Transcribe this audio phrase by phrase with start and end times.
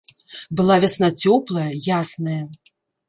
[0.61, 1.67] Была вясна цёплая,
[2.01, 2.43] ясная.